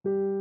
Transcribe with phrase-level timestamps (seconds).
[0.00, 0.32] Penuntun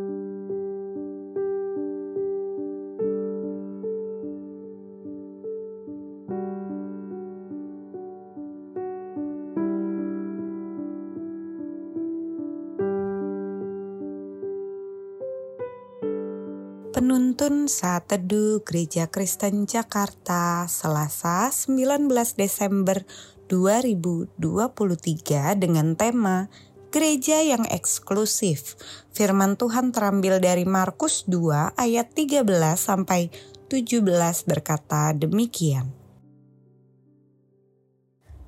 [17.67, 22.07] Saat Teduh Gereja Kristen Jakarta Selasa 19
[22.39, 23.03] Desember
[23.51, 24.39] 2023
[25.59, 26.47] dengan tema
[26.89, 28.73] Gereja yang eksklusif.
[29.13, 32.45] Firman Tuhan terambil dari Markus 2 ayat 13
[32.77, 33.29] sampai
[33.69, 34.01] 17
[34.49, 35.93] berkata demikian.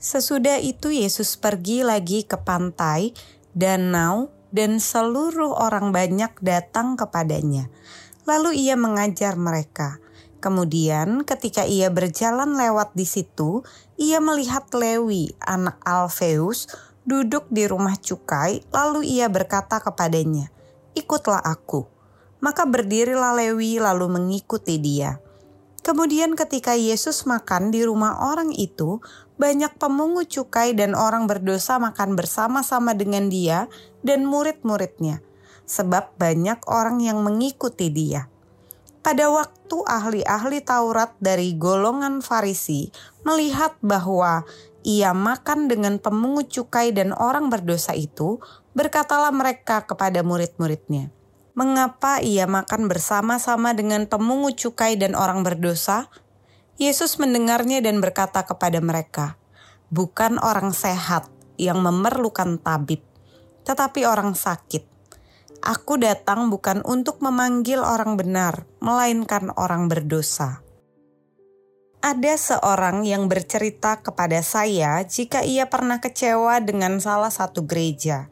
[0.02, 3.14] Sesudah itu Yesus pergi lagi ke pantai,
[3.54, 7.70] danau, dan seluruh orang banyak datang kepadanya
[8.30, 9.98] Lalu ia mengajar mereka.
[10.42, 13.62] Kemudian, ketika ia berjalan lewat di situ,
[13.98, 16.66] ia melihat Lewi, anak Alfeus,
[17.04, 18.66] duduk di rumah cukai.
[18.70, 20.50] Lalu ia berkata kepadanya,
[20.94, 21.86] "Ikutlah aku."
[22.42, 25.22] Maka berdirilah Lewi, lalu mengikuti dia.
[25.82, 29.02] Kemudian, ketika Yesus makan di rumah orang itu,
[29.38, 33.70] banyak pemungut cukai dan orang berdosa makan bersama-sama dengan Dia
[34.02, 35.22] dan murid-muridnya
[35.72, 38.28] sebab banyak orang yang mengikuti dia.
[39.02, 42.94] Pada waktu ahli-ahli Taurat dari golongan Farisi
[43.26, 44.46] melihat bahwa
[44.82, 48.42] ia makan dengan pemungut cukai dan orang berdosa itu,
[48.74, 51.14] berkatalah mereka kepada murid-muridnya,
[51.54, 56.10] "Mengapa ia makan bersama-sama dengan pemungut cukai dan orang berdosa?"
[56.82, 59.38] Yesus mendengarnya dan berkata kepada mereka,
[59.94, 61.30] "Bukan orang sehat
[61.62, 63.06] yang memerlukan tabib,
[63.70, 64.90] tetapi orang sakit.
[65.62, 70.66] Aku datang bukan untuk memanggil orang benar, melainkan orang berdosa.
[72.02, 78.26] Ada seorang yang bercerita kepada saya jika ia pernah kecewa dengan salah satu gereja.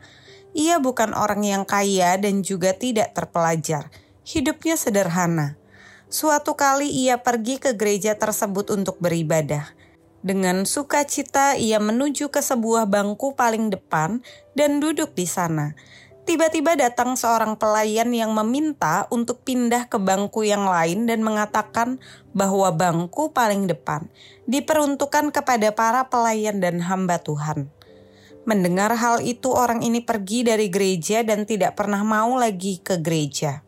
[0.58, 3.94] Ia bukan orang yang kaya dan juga tidak terpelajar.
[4.26, 5.62] Hidupnya sederhana.
[6.10, 9.70] Suatu kali ia pergi ke gereja tersebut untuk beribadah.
[10.26, 14.26] Dengan sukacita, ia menuju ke sebuah bangku paling depan
[14.58, 15.78] dan duduk di sana.
[16.30, 21.98] Tiba-tiba datang seorang pelayan yang meminta untuk pindah ke bangku yang lain dan mengatakan
[22.38, 24.06] bahwa bangku paling depan
[24.46, 27.74] diperuntukkan kepada para pelayan dan hamba Tuhan.
[28.46, 33.66] Mendengar hal itu, orang ini pergi dari gereja dan tidak pernah mau lagi ke gereja.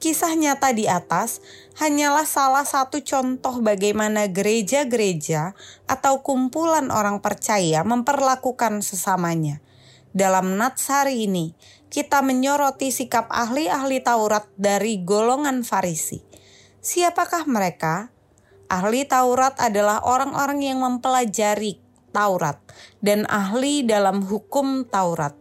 [0.00, 1.44] Kisah nyata di atas
[1.76, 5.52] hanyalah salah satu contoh bagaimana gereja-gereja
[5.84, 9.60] atau kumpulan orang percaya memperlakukan sesamanya
[10.16, 11.52] dalam nats hari ini,
[11.88, 16.20] kita menyoroti sikap ahli-ahli Taurat dari golongan Farisi.
[16.78, 18.12] Siapakah mereka?
[18.68, 21.80] Ahli Taurat adalah orang-orang yang mempelajari
[22.12, 22.60] Taurat
[23.00, 25.32] dan ahli dalam hukum Taurat.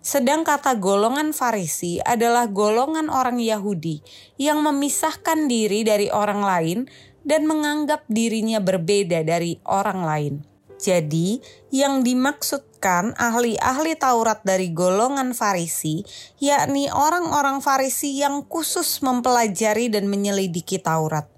[0.00, 4.00] Sedang kata golongan Farisi adalah golongan orang Yahudi
[4.40, 6.78] yang memisahkan diri dari orang lain
[7.20, 10.49] dan menganggap dirinya berbeda dari orang lain.
[10.80, 16.00] Jadi, yang dimaksudkan ahli-ahli Taurat dari golongan Farisi,
[16.40, 21.28] yakni orang-orang Farisi yang khusus mempelajari dan menyelidiki Taurat.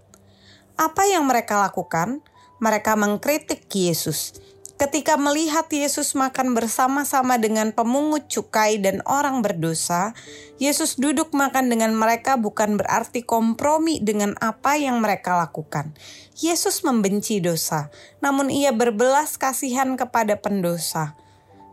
[0.79, 2.23] Apa yang mereka lakukan?
[2.63, 4.39] Mereka mengkritik Yesus
[4.83, 10.11] Ketika melihat Yesus makan bersama-sama dengan pemungut cukai dan orang berdosa,
[10.59, 15.95] Yesus duduk makan dengan mereka bukan berarti kompromi dengan apa yang mereka lakukan.
[16.35, 21.15] Yesus membenci dosa, namun ia berbelas kasihan kepada pendosa.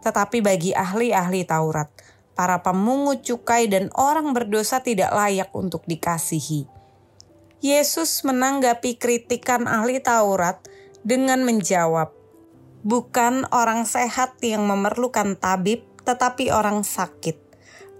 [0.05, 1.89] Tetapi bagi ahli-ahli Taurat,
[2.37, 6.69] para pemungut cukai dan orang berdosa tidak layak untuk dikasihi.
[7.65, 10.61] Yesus menanggapi kritikan ahli Taurat
[11.01, 12.18] dengan menjawab,
[12.79, 17.35] Bukan orang sehat yang memerlukan tabib, tetapi orang sakit.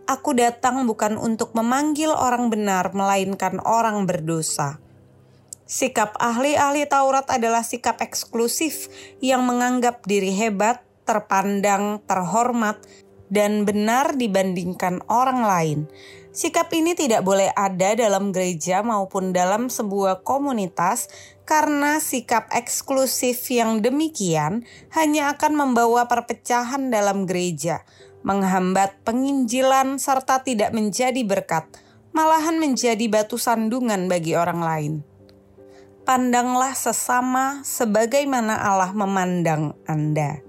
[0.08, 4.82] Aku datang bukan untuk memanggil orang benar, melainkan orang berdosa.
[5.70, 8.90] Sikap ahli-ahli Taurat adalah sikap eksklusif
[9.22, 12.82] yang menganggap diri hebat, terpandang, terhormat,
[13.30, 15.80] dan benar dibandingkan orang lain.
[16.30, 21.10] Sikap ini tidak boleh ada dalam gereja maupun dalam sebuah komunitas
[21.42, 24.62] karena sikap eksklusif yang demikian
[24.94, 27.82] hanya akan membawa perpecahan dalam gereja,
[28.22, 31.66] menghambat penginjilan serta tidak menjadi berkat,
[32.14, 34.94] malahan menjadi batu sandungan bagi orang lain.
[36.06, 40.49] Pandanglah sesama sebagaimana Allah memandang Anda.